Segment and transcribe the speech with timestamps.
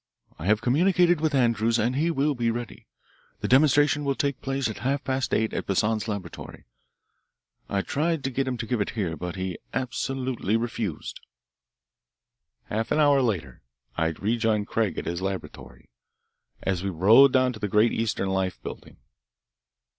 [0.39, 2.87] I have communicated with Andrews, and he will be ready.
[3.41, 6.63] The demonstration will take place at half past eight at Poissan's laboratory.
[7.69, 11.19] I tried to get him to give it here, but he absolutely refused."
[12.63, 13.61] Half an hour later
[13.95, 15.91] I rejoined Craig at his laboratory,
[16.63, 18.97] and we rode down to the Great Eastern Life Building.